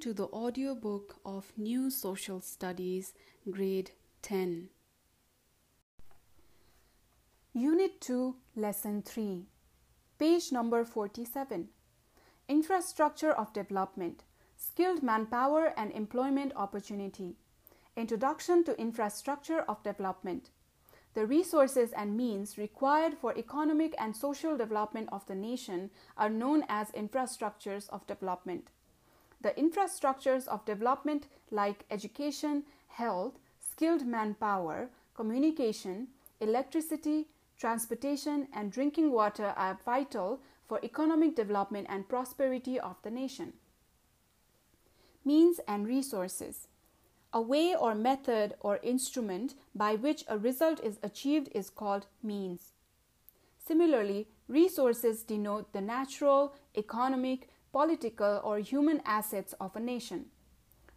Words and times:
to 0.00 0.14
the 0.14 0.28
audiobook 0.28 1.16
of 1.26 1.52
New 1.58 1.90
Social 1.90 2.40
Studies, 2.40 3.12
Grade 3.50 3.90
10. 4.22 4.70
Unit 7.52 8.00
2, 8.00 8.34
Lesson 8.56 9.02
3, 9.02 9.44
page 10.18 10.52
number 10.52 10.86
47. 10.86 11.68
Infrastructure 12.48 13.32
of 13.32 13.52
Development, 13.52 14.24
Skilled 14.56 15.02
Manpower 15.02 15.74
and 15.76 15.92
Employment 15.92 16.52
Opportunity. 16.56 17.34
Introduction 17.94 18.64
to 18.64 18.80
Infrastructure 18.80 19.60
of 19.68 19.82
Development. 19.82 20.48
The 21.12 21.26
resources 21.26 21.92
and 21.92 22.16
means 22.16 22.56
required 22.56 23.18
for 23.20 23.36
economic 23.36 23.94
and 23.98 24.16
social 24.16 24.56
development 24.56 25.10
of 25.12 25.26
the 25.26 25.34
nation 25.34 25.90
are 26.16 26.30
known 26.30 26.64
as 26.70 26.90
infrastructures 26.92 27.90
of 27.90 28.06
development. 28.06 28.70
The 29.40 29.50
infrastructures 29.50 30.46
of 30.48 30.64
development, 30.64 31.26
like 31.50 31.84
education, 31.90 32.64
health, 32.88 33.38
skilled 33.58 34.06
manpower, 34.06 34.90
communication, 35.14 36.08
electricity, 36.40 37.28
transportation, 37.56 38.48
and 38.52 38.70
drinking 38.70 39.12
water, 39.12 39.54
are 39.56 39.78
vital 39.84 40.40
for 40.66 40.80
economic 40.82 41.34
development 41.34 41.86
and 41.90 42.08
prosperity 42.08 42.78
of 42.78 42.96
the 43.02 43.10
nation. 43.10 43.54
Means 45.24 45.60
and 45.66 45.86
resources. 45.86 46.68
A 47.32 47.40
way 47.40 47.74
or 47.74 47.94
method 47.94 48.54
or 48.60 48.78
instrument 48.82 49.54
by 49.74 49.94
which 49.94 50.24
a 50.28 50.38
result 50.38 50.80
is 50.82 50.98
achieved 51.02 51.48
is 51.54 51.70
called 51.70 52.06
means. 52.22 52.72
Similarly, 53.58 54.26
resources 54.48 55.22
denote 55.22 55.72
the 55.72 55.80
natural, 55.80 56.54
economic, 56.76 57.48
political, 57.72 58.40
or 58.44 58.58
human 58.58 59.00
assets 59.04 59.54
of 59.60 59.76
a 59.76 59.80
nation. 59.80 60.26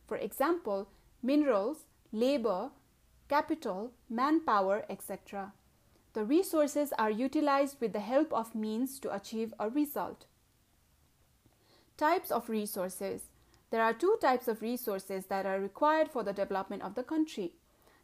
For 0.07 0.17
example, 0.17 0.89
minerals, 1.21 1.85
labor, 2.11 2.71
capital, 3.29 3.91
manpower, 4.09 4.85
etc. 4.89 5.53
The 6.13 6.23
resources 6.23 6.93
are 6.99 7.09
utilized 7.09 7.81
with 7.81 7.93
the 7.93 7.99
help 7.99 8.31
of 8.33 8.53
means 8.53 8.99
to 8.99 9.13
achieve 9.13 9.53
a 9.59 9.69
result. 9.69 10.25
Types 11.97 12.31
of 12.31 12.49
resources 12.49 13.29
there 13.73 13.81
are 13.81 13.91
two 13.91 14.17
types 14.21 14.47
of 14.47 14.61
resources 14.61 15.25
that 15.29 15.47
are 15.47 15.59
required 15.59 16.11
for 16.11 16.21
the 16.21 16.31
development 16.31 16.83
of 16.83 16.93
the 16.93 17.01
country. 17.01 17.53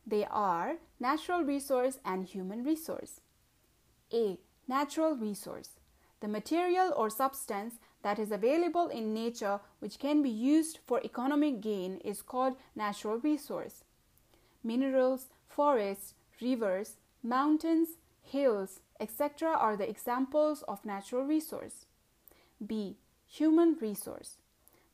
They 0.04 0.26
are 0.26 0.78
natural 1.00 1.44
resource 1.44 2.00
and 2.04 2.26
human 2.26 2.64
resource. 2.64 3.22
A. 4.12 4.40
Natural 4.68 5.14
resource. 5.14 5.79
The 6.22 6.28
material 6.28 6.94
or 6.96 7.10
substance 7.10 7.76
that 8.02 8.20
is 8.20 8.32
available 8.32 8.88
in 8.88 9.14
nature 9.14 9.60
which 9.80 10.00
can 10.00 10.22
be 10.22 10.30
used 10.30 10.80
for 10.86 11.02
economic 11.04 11.62
gain 11.62 11.98
is 11.98 12.22
called 12.22 12.56
natural 12.76 13.18
resource. 13.18 13.84
Minerals, 14.64 15.28
forests, 15.48 16.14
rivers, 16.42 16.98
mountains, 17.24 17.98
hills, 18.22 18.82
etc. 19.00 19.50
are 19.50 19.78
the 19.78 19.90
examples 19.90 20.62
of 20.64 20.86
natural 20.86 21.24
resource. 21.24 21.86
B. 22.66 22.98
Human 23.28 23.78
resource. 23.80 24.38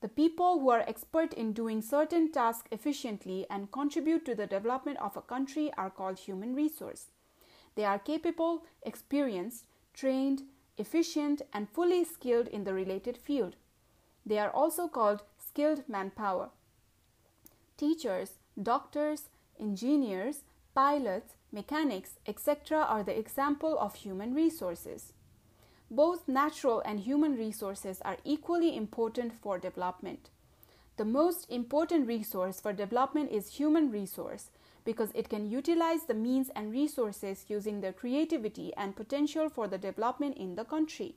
The 0.01 0.09
people 0.09 0.59
who 0.59 0.69
are 0.69 0.81
expert 0.87 1.33
in 1.33 1.53
doing 1.53 1.81
certain 1.81 2.31
tasks 2.31 2.67
efficiently 2.71 3.47
and 3.49 3.71
contribute 3.71 4.25
to 4.25 4.35
the 4.35 4.45
development 4.45 4.99
of 4.99 5.17
a 5.17 5.21
country 5.21 5.71
are 5.77 5.89
called 5.89 6.19
human 6.19 6.53
resource. 6.53 7.05
They 7.75 7.85
are 7.85 7.97
capable, 7.97 8.65
experienced, 8.83 9.65
trained, 9.93 10.43
efficient, 10.77 11.41
and 11.53 11.69
fully 11.69 12.03
skilled 12.03 12.47
in 12.47 12.63
the 12.63 12.73
related 12.73 13.17
field. 13.17 13.55
They 14.25 14.39
are 14.39 14.49
also 14.49 14.87
called 14.87 15.21
skilled 15.37 15.83
manpower. 15.87 16.49
Teachers, 17.77 18.39
doctors, 18.61 19.29
engineers, 19.59 20.43
pilots, 20.73 21.35
mechanics, 21.51 22.17
etc., 22.27 22.79
are 22.79 23.03
the 23.03 23.17
example 23.17 23.77
of 23.79 23.95
human 23.95 24.33
resources. 24.33 25.13
Both 25.89 26.27
natural 26.27 26.81
and 26.85 26.99
human 26.99 27.35
resources 27.37 28.01
are 28.03 28.17
equally 28.23 28.75
important 28.75 29.33
for 29.33 29.59
development. 29.59 30.29
The 30.97 31.05
most 31.05 31.45
important 31.49 32.07
resource 32.07 32.59
for 32.59 32.73
development 32.73 33.31
is 33.31 33.55
human 33.55 33.91
resource 33.91 34.49
because 34.85 35.11
it 35.13 35.27
can 35.27 35.49
utilize 35.49 36.03
the 36.03 36.13
means 36.13 36.49
and 36.55 36.71
resources 36.71 37.45
using 37.49 37.81
their 37.81 37.91
creativity 37.91 38.71
and 38.77 38.95
potential 38.95 39.49
for 39.49 39.67
the 39.67 39.77
development 39.77 40.37
in 40.37 40.55
the 40.55 40.63
country. 40.63 41.15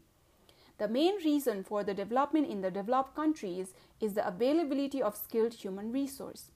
The 0.78 0.88
main 0.88 1.16
reason 1.24 1.62
for 1.62 1.84
the 1.84 1.94
development 1.94 2.48
in 2.48 2.62
the 2.62 2.70
developed 2.70 3.14
countries 3.14 3.74
is 4.00 4.14
the 4.14 4.26
availability 4.26 5.02
of 5.02 5.16
skilled 5.16 5.54
human 5.54 5.92
resource. 5.92 6.50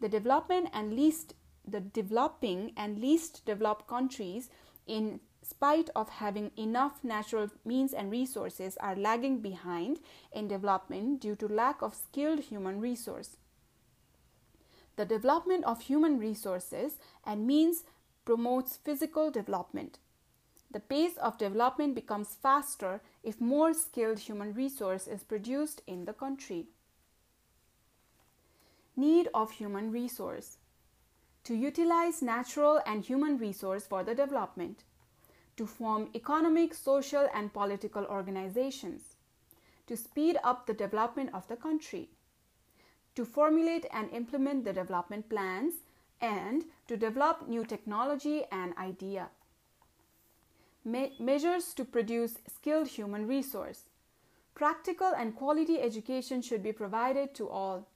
The 0.00 0.08
development 0.08 0.68
and 0.72 0.94
least 0.94 1.34
the 1.66 1.80
developing 1.80 2.72
and 2.76 2.98
least 2.98 3.44
developed 3.46 3.86
countries 3.86 4.50
in 4.86 5.20
spite 5.42 5.90
of 5.94 6.08
having 6.08 6.50
enough 6.56 7.02
natural 7.02 7.48
means 7.64 7.92
and 7.92 8.10
resources, 8.10 8.76
are 8.78 8.96
lagging 8.96 9.40
behind 9.40 9.98
in 10.32 10.48
development 10.48 11.20
due 11.20 11.36
to 11.36 11.48
lack 11.48 11.82
of 11.82 11.94
skilled 11.94 12.40
human 12.40 12.80
resource. 12.80 13.36
The 14.96 15.04
development 15.04 15.64
of 15.64 15.82
human 15.82 16.18
resources 16.18 16.98
and 17.24 17.46
means 17.46 17.84
promotes 18.24 18.76
physical 18.76 19.30
development. 19.30 19.98
The 20.70 20.80
pace 20.80 21.16
of 21.16 21.38
development 21.38 21.94
becomes 21.94 22.34
faster 22.34 23.02
if 23.22 23.40
more 23.40 23.74
skilled 23.74 24.20
human 24.20 24.54
resource 24.54 25.06
is 25.06 25.22
produced 25.22 25.82
in 25.86 26.04
the 26.04 26.12
country. 26.12 26.66
Need 28.96 29.28
of 29.34 29.52
human 29.52 29.90
resource 29.90 30.58
to 31.44 31.54
utilize 31.54 32.22
natural 32.22 32.80
and 32.86 33.04
human 33.04 33.36
resource 33.36 33.86
for 33.86 34.04
the 34.04 34.14
development 34.14 34.84
to 35.56 35.66
form 35.66 36.08
economic, 36.14 36.72
social, 36.72 37.28
and 37.34 37.52
political 37.52 38.04
organizations, 38.06 39.16
to 39.86 39.96
speed 39.96 40.38
up 40.42 40.66
the 40.66 40.74
development 40.74 41.30
of 41.34 41.46
the 41.48 41.56
country, 41.56 42.08
to 43.14 43.24
formulate 43.24 43.86
and 43.92 44.10
implement 44.10 44.64
the 44.64 44.72
development 44.72 45.28
plans, 45.28 45.74
and 46.20 46.64
to 46.88 46.96
develop 46.96 47.48
new 47.48 47.64
technology 47.64 48.44
and 48.50 48.76
idea. 48.76 49.28
Me- 50.84 51.14
measures 51.18 51.74
to 51.74 51.84
produce 51.84 52.38
skilled 52.46 52.88
human 52.88 53.26
resource. 53.26 53.90
Practical 54.54 55.12
and 55.16 55.34
quality 55.36 55.80
education 55.80 56.42
should 56.42 56.62
be 56.62 56.72
provided 56.72 57.34
to 57.34 57.48
all. 57.48 57.88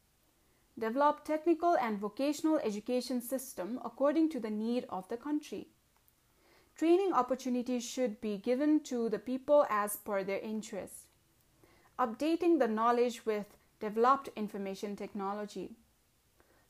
Develop 0.79 1.25
technical 1.25 1.77
and 1.77 1.99
vocational 1.99 2.59
education 2.59 3.21
system 3.21 3.81
according 3.85 4.29
to 4.31 4.41
the 4.41 4.51
need 4.51 4.85
of 4.89 5.09
the 5.09 5.17
country 5.17 5.69
Training 6.77 7.15
opportunities 7.15 7.83
should 7.89 8.21
be 8.21 8.37
given 8.37 8.81
to 8.81 9.09
the 9.09 9.19
people 9.19 9.67
as 9.71 9.97
per 9.97 10.23
their 10.23 10.41
interest. 10.41 11.07
Updating 11.99 12.59
the 12.59 12.69
knowledge 12.69 13.25
with 13.25 13.56
developed 13.81 14.29
information 14.37 14.97
technology. 14.97 15.71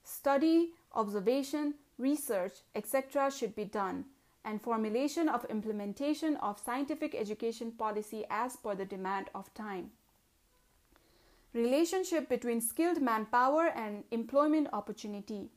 Study, 0.02 0.70
observation, 0.94 1.74
research, 1.98 2.58
etc. 2.74 3.30
should 3.30 3.54
be 3.54 3.64
done, 3.64 4.04
and 4.44 4.62
formulation 4.62 5.28
of 5.28 5.44
implementation 5.46 6.36
of 6.36 6.58
scientific 6.58 7.14
education 7.14 7.72
policy 7.72 8.24
as 8.30 8.56
per 8.56 8.74
the 8.74 8.84
demand 8.84 9.28
of 9.34 9.52
time. 9.54 9.90
Relationship 11.52 12.28
between 12.28 12.60
skilled 12.60 13.00
manpower 13.00 13.68
and 13.74 14.04
employment 14.10 14.68
opportunity. 14.72 15.48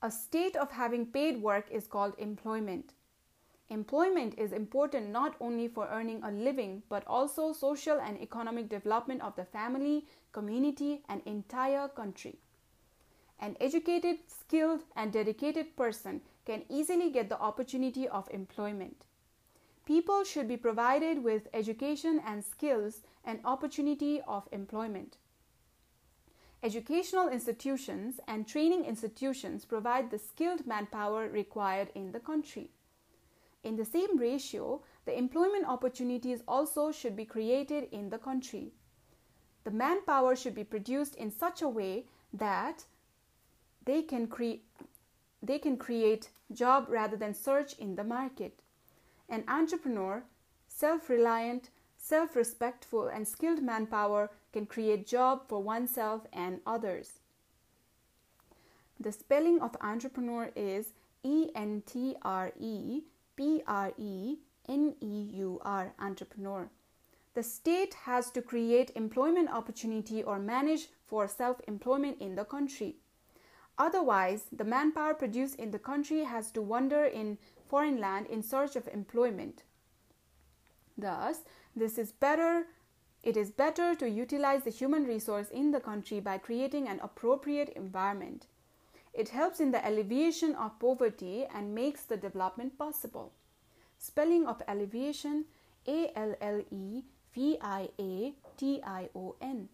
A 0.00 0.10
state 0.10 0.56
of 0.56 0.70
having 0.70 1.06
paid 1.06 1.42
work 1.42 1.66
is 1.70 1.86
called 1.86 2.14
employment. 2.18 2.94
Employment 3.72 4.34
is 4.36 4.52
important 4.52 5.08
not 5.08 5.34
only 5.40 5.66
for 5.66 5.88
earning 5.88 6.22
a 6.22 6.30
living 6.30 6.82
but 6.90 7.06
also 7.06 7.54
social 7.54 7.98
and 7.98 8.20
economic 8.20 8.68
development 8.68 9.22
of 9.22 9.34
the 9.34 9.46
family, 9.46 10.04
community, 10.30 11.00
and 11.08 11.22
entire 11.24 11.88
country. 11.88 12.36
An 13.40 13.56
educated, 13.60 14.18
skilled, 14.28 14.82
and 14.94 15.10
dedicated 15.10 15.74
person 15.74 16.20
can 16.44 16.64
easily 16.68 17.08
get 17.08 17.30
the 17.30 17.40
opportunity 17.40 18.06
of 18.06 18.28
employment. 18.30 19.06
People 19.86 20.22
should 20.22 20.48
be 20.48 20.58
provided 20.58 21.24
with 21.24 21.48
education 21.54 22.20
and 22.26 22.44
skills 22.44 23.00
and 23.24 23.40
opportunity 23.42 24.20
of 24.28 24.46
employment. 24.52 25.16
Educational 26.62 27.30
institutions 27.30 28.20
and 28.28 28.46
training 28.46 28.84
institutions 28.84 29.64
provide 29.64 30.10
the 30.10 30.18
skilled 30.18 30.66
manpower 30.66 31.26
required 31.26 31.88
in 31.94 32.12
the 32.12 32.20
country. 32.20 32.68
In 33.62 33.76
the 33.76 33.84
same 33.84 34.18
ratio, 34.18 34.82
the 35.04 35.16
employment 35.16 35.66
opportunities 35.66 36.42
also 36.48 36.90
should 36.90 37.14
be 37.14 37.24
created 37.24 37.88
in 37.92 38.10
the 38.10 38.18
country. 38.18 38.72
The 39.64 39.70
manpower 39.70 40.34
should 40.34 40.54
be 40.54 40.64
produced 40.64 41.14
in 41.14 41.30
such 41.30 41.62
a 41.62 41.68
way 41.68 42.06
that 42.32 42.84
they 43.84 44.02
can, 44.02 44.26
cre- 44.26 44.62
they 45.42 45.58
can 45.58 45.76
create 45.76 46.30
job 46.52 46.86
rather 46.88 47.16
than 47.16 47.34
search 47.34 47.74
in 47.78 47.94
the 47.94 48.04
market. 48.04 48.60
An 49.28 49.44
entrepreneur, 49.46 50.24
self 50.66 51.08
reliant, 51.08 51.70
self 51.96 52.34
respectful, 52.34 53.06
and 53.06 53.26
skilled 53.26 53.62
manpower 53.62 54.30
can 54.52 54.66
create 54.66 55.06
job 55.06 55.48
for 55.48 55.62
oneself 55.62 56.26
and 56.32 56.60
others. 56.66 57.20
The 58.98 59.12
spelling 59.12 59.60
of 59.60 59.76
entrepreneur 59.80 60.50
is 60.56 60.92
E 61.22 61.50
N 61.54 61.82
T 61.86 62.16
R 62.22 62.52
E 62.58 63.02
P 63.42 63.60
R 63.66 63.92
E 63.98 64.36
N 64.68 64.94
E 65.00 65.30
U 65.34 65.60
R, 65.64 65.94
entrepreneur. 65.98 66.70
The 67.34 67.42
state 67.42 67.94
has 68.04 68.30
to 68.30 68.40
create 68.40 68.92
employment 68.94 69.50
opportunity 69.50 70.22
or 70.22 70.38
manage 70.38 70.90
for 71.04 71.26
self 71.26 71.60
employment 71.66 72.18
in 72.20 72.36
the 72.36 72.44
country. 72.44 72.98
Otherwise, 73.76 74.44
the 74.52 74.62
manpower 74.62 75.14
produced 75.14 75.56
in 75.56 75.72
the 75.72 75.80
country 75.80 76.22
has 76.22 76.52
to 76.52 76.62
wander 76.62 77.04
in 77.04 77.36
foreign 77.68 77.98
land 77.98 78.28
in 78.28 78.44
search 78.44 78.76
of 78.76 78.86
employment. 78.86 79.64
Thus, 80.96 81.40
this 81.74 81.98
is 81.98 82.12
better 82.12 82.66
it 83.24 83.36
is 83.36 83.50
better 83.50 83.96
to 83.96 84.08
utilize 84.08 84.62
the 84.62 84.70
human 84.70 85.02
resource 85.02 85.50
in 85.50 85.72
the 85.72 85.80
country 85.80 86.20
by 86.20 86.38
creating 86.38 86.86
an 86.86 87.00
appropriate 87.02 87.70
environment. 87.70 88.46
It 89.12 89.28
helps 89.28 89.60
in 89.60 89.70
the 89.72 89.86
alleviation 89.86 90.54
of 90.54 90.78
poverty 90.78 91.44
and 91.54 91.74
makes 91.74 92.02
the 92.04 92.16
development 92.16 92.78
possible. 92.78 93.32
Spelling 93.98 94.46
of 94.46 94.62
alleviation 94.66 95.44
A 95.86 96.10
L 96.16 96.34
L 96.40 96.62
E 96.70 97.02
V 97.34 97.58
I 97.60 97.88
A 97.98 98.34
T 98.56 98.82
I 98.84 99.10
O 99.14 99.36
N. 99.40 99.68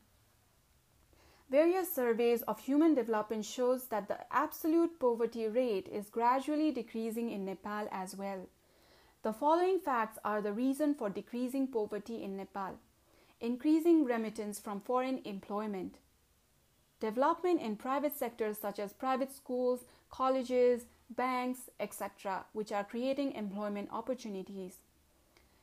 Various 1.51 1.91
surveys 1.95 2.43
of 2.43 2.61
human 2.61 2.95
development 2.95 3.45
shows 3.45 3.87
that 3.87 4.07
the 4.09 4.19
absolute 4.31 5.01
poverty 5.01 5.49
rate 5.49 5.89
is 5.89 6.11
gradually 6.11 6.71
decreasing 6.73 7.31
in 7.31 7.47
Nepal 7.47 7.89
as 7.91 8.15
well. 8.17 8.49
The 9.23 9.33
following 9.33 9.81
facts 9.81 10.19
are 10.25 10.43
the 10.43 10.53
reason 10.53 10.95
for 10.95 11.09
decreasing 11.09 11.69
poverty 11.69 12.23
in 12.23 12.37
Nepal. 12.37 12.79
Increasing 13.41 14.05
remittance 14.05 14.61
from 14.61 14.81
foreign 14.81 15.23
employment. 15.25 15.97
Development 17.01 17.61
in 17.61 17.77
private 17.77 18.17
sectors 18.17 18.59
such 18.59 18.79
as 18.79 18.93
private 18.93 19.33
schools, 19.33 19.85
colleges, 20.11 20.87
banks, 21.11 21.71
etc., 21.79 22.45
which 22.53 22.73
are 22.73 22.85
creating 22.85 23.33
employment 23.33 23.89
opportunities. 23.93 24.79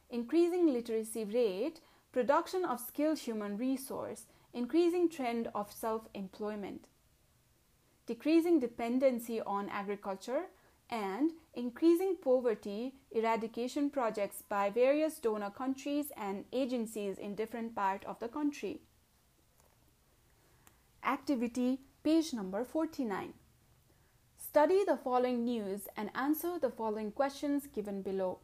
Increasing 0.10 0.68
literacy 0.68 1.26
rate, 1.26 1.82
production 2.12 2.64
of 2.64 2.80
skilled 2.80 3.20
human 3.20 3.58
resource, 3.58 4.28
increasing 4.54 5.10
trend 5.10 5.50
of 5.54 5.72
self 5.72 6.08
employment, 6.14 6.86
decreasing 8.06 8.60
dependency 8.60 9.42
on 9.42 9.68
agriculture, 9.70 10.44
and 10.90 11.32
increasing 11.54 12.16
poverty 12.22 12.94
eradication 13.12 13.90
projects 13.90 14.44
by 14.48 14.70
various 14.70 15.20
donor 15.20 15.50
countries 15.50 16.12
and 16.16 16.46
agencies 16.54 17.18
in 17.18 17.36
different 17.36 17.76
parts 17.76 18.06
of 18.06 18.20
the 18.20 18.28
country. 18.28 18.80
Activity 21.06 21.82
page 22.04 22.34
number 22.34 22.64
49. 22.64 23.34
Study 24.38 24.84
the 24.88 24.98
following 24.98 25.46
news 25.46 25.82
and 25.96 26.10
answer 26.16 26.58
the 26.60 26.72
following 26.72 27.12
questions 27.12 27.68
given 27.68 28.02
below. 28.02 28.40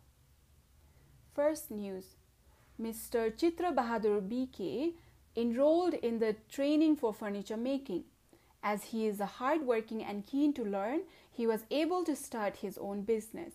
First 1.33 1.71
news 1.71 2.17
Mr. 2.79 3.31
Chitra 3.35 3.73
Bahadur 3.73 4.21
BK 4.21 4.93
enrolled 5.35 5.95
in 5.95 6.19
the 6.19 6.35
training 6.51 6.97
for 6.97 7.11
furniture 7.11 7.57
making. 7.57 8.03
As 8.61 8.83
he 8.83 9.07
is 9.07 9.19
a 9.19 9.25
hardworking 9.25 10.03
and 10.03 10.27
keen 10.27 10.53
to 10.53 10.63
learn, 10.63 11.01
he 11.31 11.47
was 11.47 11.65
able 11.71 12.03
to 12.03 12.15
start 12.15 12.57
his 12.57 12.77
own 12.77 13.01
business. 13.01 13.53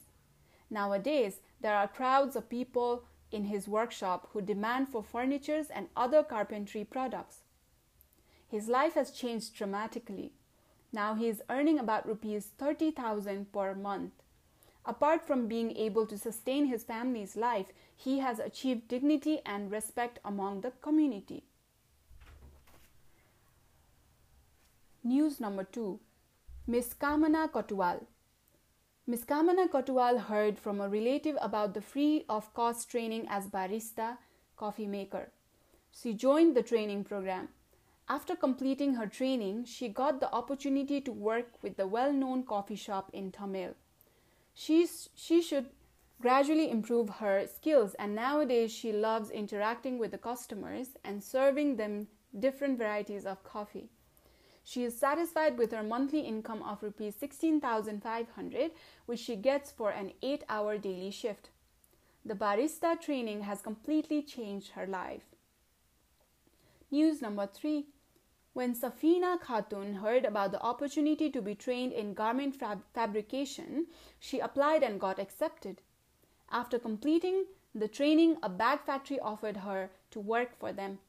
Nowadays, 0.69 1.43
there 1.61 1.77
are 1.77 1.87
crowds 1.87 2.35
of 2.35 2.49
people 2.49 3.05
in 3.31 3.45
his 3.45 3.69
workshop 3.69 4.31
who 4.33 4.43
demand 4.43 4.89
for 4.89 5.05
furnitures 5.05 5.69
and 5.69 5.87
other 5.97 6.25
carpentry 6.25 6.83
products. 6.83 7.43
His 8.49 8.69
life 8.69 8.95
has 8.95 9.11
changed 9.11 9.55
dramatically. 9.55 10.33
Now 10.93 11.15
he 11.15 11.29
is 11.29 11.43
earning 11.51 11.79
about 11.79 12.07
rupees 12.07 12.53
30,000 12.59 13.53
per 13.53 13.75
month. 13.75 14.13
Apart 14.85 15.27
from 15.27 15.49
being 15.49 15.77
able 15.77 16.07
to 16.07 16.17
sustain 16.17 16.67
his 16.67 16.85
family's 16.85 17.37
life, 17.37 17.73
he 17.97 18.21
has 18.21 18.39
achieved 18.39 18.87
dignity 18.87 19.41
and 19.45 19.71
respect 19.71 20.21
among 20.25 20.61
the 20.61 20.71
community. 20.81 21.43
News 25.03 25.41
number 25.41 25.65
two 25.65 25.99
Miss 26.69 26.95
Kamana 26.95 27.51
Kotwal. 27.51 28.07
Miss 29.09 29.25
Kamana 29.25 29.69
Kotwal 29.69 30.21
heard 30.21 30.59
from 30.59 30.81
a 30.81 30.89
relative 30.89 31.37
about 31.41 31.75
the 31.75 31.81
free 31.81 32.25
of 32.29 32.53
cost 32.55 32.91
training 32.91 33.27
as 33.29 33.47
barista 33.47 34.19
coffee 34.57 34.87
maker. 34.87 35.31
She 35.93 36.13
joined 36.13 36.57
the 36.57 36.63
training 36.63 37.05
program. 37.05 37.49
After 38.09 38.37
completing 38.37 38.95
her 38.95 39.07
training, 39.07 39.65
she 39.65 39.89
got 39.89 40.21
the 40.21 40.33
opportunity 40.33 41.01
to 41.01 41.13
work 41.13 41.61
with 41.61 41.77
the 41.77 41.89
well 41.89 42.13
known 42.13 42.45
coffee 42.45 42.77
shop 42.77 43.11
in 43.13 43.33
Thamel. 43.33 43.75
She, 44.55 44.87
she 45.15 45.43
should 45.43 45.67
gradually 46.21 46.71
improve 46.71 47.09
her 47.09 47.47
skills, 47.53 47.95
and 47.95 48.15
nowadays 48.15 48.73
she 48.73 48.93
loves 48.93 49.31
interacting 49.31 49.99
with 49.99 50.13
the 50.13 50.19
customers 50.19 50.91
and 51.05 51.23
serving 51.23 51.77
them 51.77 52.07
different 52.39 52.79
varieties 52.79 53.27
of 53.27 53.43
coffee. 53.43 53.91
She 54.63 54.85
is 54.85 54.99
satisfied 54.99 55.59
with 55.59 55.73
her 55.73 55.83
monthly 55.83 56.21
income 56.21 56.63
of 56.63 56.83
rupees 56.83 57.15
16,500 57.17 58.71
which 59.07 59.21
she 59.21 59.37
gets 59.37 59.71
for 59.71 59.91
an 59.91 60.13
8-hour 60.23 60.79
daily 60.79 61.11
shift. 61.11 61.51
The 62.25 62.35
barista 62.35 63.01
training 63.01 63.43
has 63.43 63.63
completely 63.63 64.23
changed 64.23 64.73
her 64.73 64.87
life. 64.87 65.23
News 66.91 67.23
number 67.23 67.47
3 67.47 67.87
when 68.57 68.75
Safina 68.75 69.39
Khatun 69.39 69.97
heard 69.97 70.25
about 70.25 70.51
the 70.51 70.63
opportunity 70.63 71.29
to 71.29 71.43
be 71.43 71.55
trained 71.55 71.93
in 71.93 72.15
garment 72.15 72.57
fab- 72.57 72.85
fabrication, 72.95 73.87
she 74.19 74.39
applied 74.39 74.83
and 74.83 74.99
got 74.99 75.19
accepted. 75.19 75.83
After 76.51 76.79
completing 76.79 77.45
the 77.75 77.87
training, 77.87 78.39
a 78.43 78.49
bag 78.49 78.81
factory 78.87 79.21
offered 79.21 79.59
her 79.59 79.91
to 80.11 80.21
work 80.21 80.59
for 80.59 80.73
them. 80.73 81.01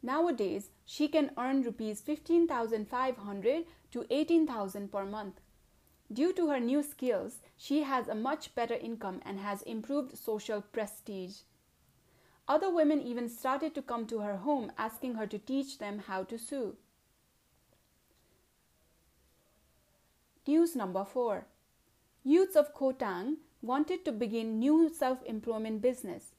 Nowadays, 0.00 0.70
she 0.84 1.08
can 1.08 1.32
earn 1.36 1.62
rupees 1.62 2.00
15,500 2.02 3.64
to 3.90 4.06
18,000 4.08 4.92
per 4.92 5.04
month. 5.04 5.40
Due 6.12 6.32
to 6.34 6.50
her 6.50 6.60
new 6.60 6.84
skills, 6.84 7.40
she 7.56 7.82
has 7.82 8.06
a 8.06 8.14
much 8.14 8.54
better 8.54 8.74
income 8.74 9.20
and 9.24 9.40
has 9.40 9.62
improved 9.62 10.16
social 10.16 10.62
prestige. 10.62 11.38
Other 12.50 12.68
women 12.68 13.00
even 13.00 13.28
started 13.28 13.76
to 13.76 13.82
come 13.82 14.06
to 14.08 14.18
her 14.18 14.38
home 14.38 14.72
asking 14.76 15.14
her 15.14 15.24
to 15.24 15.38
teach 15.38 15.78
them 15.78 16.00
how 16.00 16.24
to 16.24 16.36
sew. 16.36 16.74
News 20.48 20.74
number 20.74 21.04
4. 21.04 21.46
Youths 22.24 22.56
of 22.56 22.74
Khotang 22.74 23.36
wanted 23.62 24.04
to 24.04 24.10
begin 24.10 24.58
new 24.58 24.92
self-employment 24.92 25.80
business. 25.80 26.32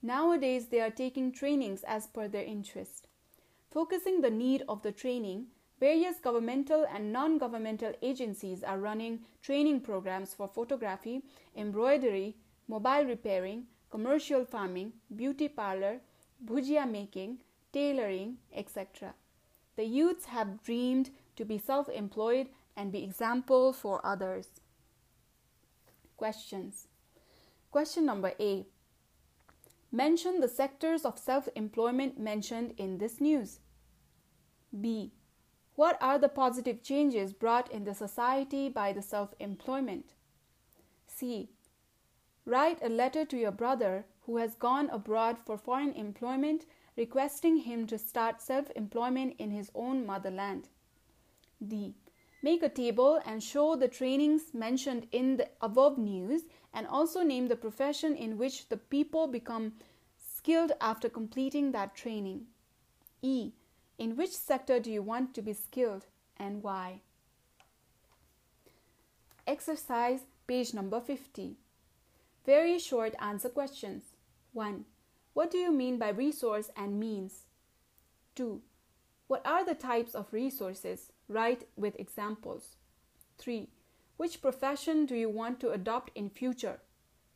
Nowadays, 0.00 0.68
they 0.68 0.80
are 0.80 0.92
taking 0.92 1.32
trainings 1.32 1.82
as 1.88 2.06
per 2.06 2.28
their 2.28 2.44
interest. 2.44 3.08
Focusing 3.68 4.20
the 4.20 4.30
need 4.30 4.62
of 4.68 4.82
the 4.82 4.92
training, 4.92 5.46
various 5.80 6.20
governmental 6.20 6.86
and 6.88 7.12
non 7.12 7.36
governmental 7.36 7.94
agencies 8.00 8.62
are 8.62 8.78
running 8.78 9.22
training 9.42 9.80
programs 9.80 10.34
for 10.34 10.46
photography, 10.46 11.22
embroidery, 11.56 12.36
mobile 12.68 13.04
repairing, 13.06 13.66
commercial 13.90 14.44
farming, 14.44 14.92
beauty 15.14 15.48
parlor, 15.48 16.00
bhujia 16.44 16.90
making, 16.90 17.38
tailoring, 17.72 18.38
etc. 18.52 19.14
The 19.76 19.84
youths 19.84 20.26
have 20.26 20.62
dreamed 20.62 21.10
to 21.36 21.44
be 21.44 21.58
self 21.58 21.88
employed 21.88 22.48
and 22.76 22.92
be 22.92 23.02
example 23.02 23.72
for 23.72 24.04
others. 24.04 24.48
Questions. 26.16 26.88
Question 27.70 28.06
number 28.06 28.32
A. 28.40 28.66
Mention 29.90 30.40
the 30.40 30.48
sectors 30.48 31.04
of 31.04 31.18
self 31.18 31.48
employment 31.54 32.18
mentioned 32.18 32.74
in 32.76 32.98
this 32.98 33.20
news. 33.20 33.60
B. 34.78 35.12
What 35.76 35.96
are 36.02 36.18
the 36.18 36.28
positive 36.28 36.82
changes 36.82 37.32
brought 37.32 37.70
in 37.70 37.84
the 37.84 37.94
society 37.94 38.68
by 38.68 38.92
the 38.92 39.02
self 39.02 39.32
employment? 39.38 40.14
C. 41.06 41.50
Write 42.48 42.82
a 42.82 42.88
letter 42.88 43.26
to 43.26 43.36
your 43.36 43.50
brother 43.50 44.06
who 44.22 44.38
has 44.38 44.54
gone 44.54 44.88
abroad 44.88 45.36
for 45.38 45.58
foreign 45.58 45.92
employment, 45.92 46.64
requesting 46.96 47.58
him 47.58 47.86
to 47.88 47.98
start 47.98 48.40
self 48.40 48.70
employment 48.74 49.34
in 49.38 49.50
his 49.50 49.70
own 49.74 50.06
motherland. 50.06 50.70
D. 51.62 51.94
Make 52.42 52.62
a 52.62 52.70
table 52.70 53.20
and 53.26 53.42
show 53.42 53.76
the 53.76 53.86
trainings 53.86 54.54
mentioned 54.54 55.08
in 55.12 55.36
the 55.36 55.50
above 55.60 55.98
news 55.98 56.44
and 56.72 56.86
also 56.86 57.22
name 57.22 57.48
the 57.48 57.54
profession 57.54 58.16
in 58.16 58.38
which 58.38 58.70
the 58.70 58.78
people 58.78 59.26
become 59.26 59.74
skilled 60.16 60.72
after 60.80 61.10
completing 61.10 61.72
that 61.72 61.94
training. 61.94 62.46
E. 63.20 63.52
In 63.98 64.16
which 64.16 64.34
sector 64.34 64.80
do 64.80 64.90
you 64.90 65.02
want 65.02 65.34
to 65.34 65.42
be 65.42 65.52
skilled 65.52 66.06
and 66.38 66.62
why? 66.62 67.02
Exercise 69.46 70.20
page 70.46 70.72
number 70.72 70.98
50. 70.98 71.58
Very 72.48 72.78
short 72.78 73.14
answer 73.20 73.50
questions. 73.50 74.04
1. 74.54 74.86
What 75.34 75.50
do 75.50 75.58
you 75.58 75.70
mean 75.70 75.98
by 75.98 76.08
resource 76.08 76.70
and 76.74 76.98
means? 76.98 77.42
2. 78.36 78.62
What 79.26 79.46
are 79.46 79.66
the 79.66 79.74
types 79.74 80.14
of 80.14 80.32
resources? 80.32 81.12
Write 81.28 81.68
with 81.76 82.00
examples. 82.00 82.76
3. 83.36 83.68
Which 84.16 84.40
profession 84.40 85.04
do 85.04 85.14
you 85.14 85.28
want 85.28 85.60
to 85.60 85.72
adopt 85.72 86.10
in 86.14 86.30
future? 86.30 86.80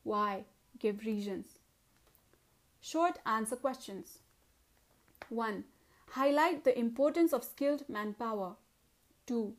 Why? 0.02 0.45
Give 0.78 1.04
reasons. 1.04 1.59
Short 2.81 3.19
answer 3.26 3.57
questions. 3.57 4.21
1. 5.28 5.64
Highlight 6.12 6.64
the 6.64 6.78
importance 6.78 7.35
of 7.35 7.45
skilled 7.45 7.87
manpower. 7.87 8.54
2. 9.26 9.52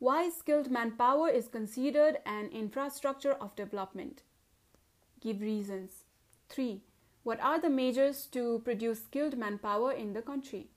Why 0.00 0.28
skilled 0.28 0.72
manpower 0.72 1.28
is 1.28 1.46
considered 1.46 2.18
an 2.26 2.48
infrastructure 2.48 3.34
of 3.34 3.54
development. 3.54 4.22
Give 5.20 5.40
reasons. 5.40 6.04
3. 6.48 6.80
What 7.24 7.40
are 7.40 7.60
the 7.60 7.70
measures 7.70 8.26
to 8.32 8.60
produce 8.64 9.02
skilled 9.02 9.36
manpower 9.36 9.92
in 9.92 10.12
the 10.12 10.22
country? 10.22 10.68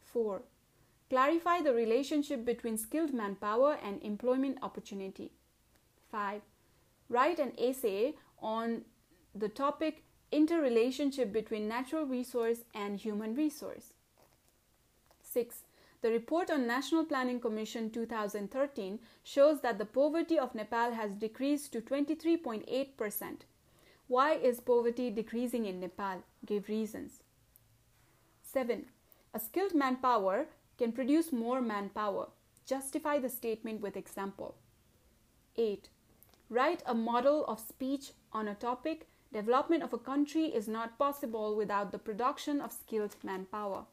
4. 0.00 0.42
Clarify 1.10 1.60
the 1.60 1.74
relationship 1.74 2.44
between 2.44 2.78
skilled 2.78 3.12
manpower 3.12 3.76
and 3.84 4.02
employment 4.02 4.58
opportunity. 4.62 5.32
5. 6.10 6.42
Write 7.08 7.38
an 7.38 7.52
essay 7.58 8.14
on 8.40 8.82
the 9.34 9.48
topic 9.48 10.04
interrelationship 10.30 11.32
between 11.32 11.68
natural 11.68 12.06
resource 12.06 12.58
and 12.74 12.98
human 12.98 13.34
resource. 13.34 13.92
6. 15.22 15.64
The 16.00 16.10
report 16.10 16.50
on 16.50 16.66
National 16.66 17.04
Planning 17.04 17.40
Commission 17.40 17.90
2013 17.90 18.98
shows 19.22 19.60
that 19.60 19.78
the 19.78 19.84
poverty 19.84 20.38
of 20.38 20.54
Nepal 20.54 20.92
has 20.92 21.12
decreased 21.12 21.72
to 21.72 21.80
23.8%. 21.80 23.42
Why 24.08 24.34
is 24.34 24.60
poverty 24.60 25.10
decreasing 25.10 25.66
in 25.66 25.80
Nepal? 25.80 26.22
Give 26.44 26.68
reasons. 26.68 27.22
7. 28.42 28.86
A 29.34 29.40
skilled 29.40 29.74
manpower 29.74 30.46
can 30.76 30.92
produce 30.92 31.32
more 31.32 31.62
manpower. 31.62 32.28
Justify 32.66 33.18
the 33.18 33.28
statement 33.28 33.80
with 33.80 33.96
example. 33.96 34.56
8. 35.56 35.88
Write 36.50 36.82
a 36.84 36.94
model 36.94 37.44
of 37.46 37.60
speech 37.60 38.12
on 38.32 38.48
a 38.48 38.54
topic. 38.54 39.08
Development 39.32 39.82
of 39.82 39.94
a 39.94 39.98
country 39.98 40.44
is 40.44 40.68
not 40.68 40.98
possible 40.98 41.56
without 41.56 41.92
the 41.92 41.98
production 41.98 42.60
of 42.60 42.72
skilled 42.72 43.16
manpower. 43.22 43.84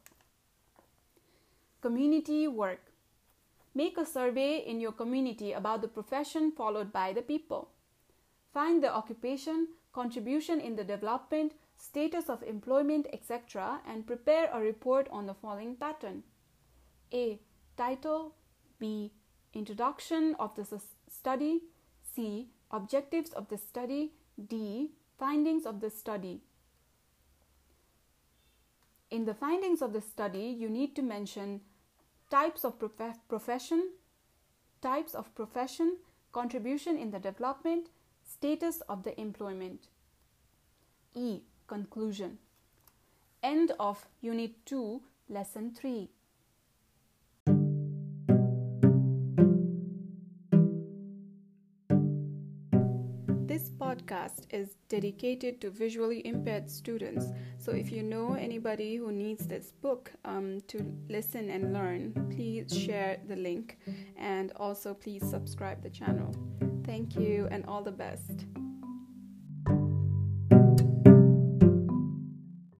Community 1.80 2.46
work. 2.46 2.92
Make 3.74 3.96
a 3.96 4.04
survey 4.04 4.58
in 4.58 4.80
your 4.80 4.92
community 4.92 5.52
about 5.52 5.80
the 5.80 5.88
profession 5.88 6.52
followed 6.52 6.92
by 6.92 7.14
the 7.14 7.22
people. 7.22 7.70
Find 8.52 8.82
the 8.82 8.92
occupation, 8.92 9.68
contribution 9.92 10.60
in 10.60 10.76
the 10.76 10.84
development, 10.84 11.52
status 11.76 12.28
of 12.28 12.42
employment, 12.42 13.06
etc., 13.12 13.80
and 13.86 14.06
prepare 14.06 14.50
a 14.52 14.60
report 14.60 15.08
on 15.10 15.26
the 15.26 15.34
following 15.34 15.76
pattern 15.76 16.22
A. 17.12 17.40
Title, 17.76 18.34
B. 18.78 19.12
Introduction 19.54 20.36
of 20.38 20.54
the 20.54 20.80
study, 21.08 21.62
C. 22.14 22.48
Objectives 22.70 23.32
of 23.32 23.48
the 23.48 23.58
study, 23.58 24.12
D. 24.48 24.90
Findings 25.18 25.66
of 25.66 25.80
the 25.80 25.90
study. 25.90 26.42
In 29.10 29.24
the 29.24 29.34
findings 29.34 29.82
of 29.82 29.92
the 29.92 30.00
study, 30.00 30.54
you 30.56 30.68
need 30.68 30.94
to 30.94 31.02
mention 31.02 31.62
types 32.30 32.64
of 32.64 32.78
prof- 32.78 33.18
profession, 33.28 33.90
types 34.80 35.14
of 35.14 35.34
profession, 35.34 35.96
contribution 36.32 36.96
in 36.96 37.10
the 37.10 37.18
development, 37.18 37.88
status 38.40 38.80
of 38.88 39.02
the 39.02 39.20
employment. 39.20 39.88
E. 41.14 41.40
Conclusion. 41.66 42.38
End 43.42 43.72
of 43.78 44.06
Unit 44.22 44.52
2, 44.64 45.02
Lesson 45.28 45.74
3. 45.74 46.08
This 53.46 53.68
podcast 53.68 54.46
is 54.48 54.76
dedicated 54.88 55.60
to 55.60 55.68
visually 55.68 56.26
impaired 56.26 56.70
students. 56.70 57.26
So 57.58 57.72
if 57.72 57.92
you 57.92 58.02
know 58.02 58.32
anybody 58.32 58.96
who 58.96 59.12
needs 59.12 59.46
this 59.46 59.72
book 59.82 60.12
um, 60.24 60.62
to 60.68 60.82
listen 61.10 61.50
and 61.50 61.74
learn, 61.74 62.14
please 62.34 62.74
share 62.74 63.18
the 63.28 63.36
link 63.36 63.76
and 64.16 64.50
also 64.56 64.94
please 64.94 65.28
subscribe 65.28 65.82
the 65.82 65.90
channel. 65.90 66.34
Thank 66.90 67.14
you 67.14 67.46
and 67.52 67.64
all 67.66 67.82
the 67.82 67.92
best. 67.92 68.46